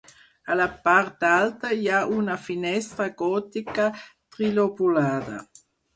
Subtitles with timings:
[0.53, 5.37] A la part alta hi ha una finestra gòtica trilobulada.